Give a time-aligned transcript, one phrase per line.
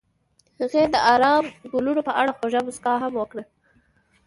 [0.59, 3.43] هغې د آرام ګلونه په اړه خوږه موسکا هم وکړه.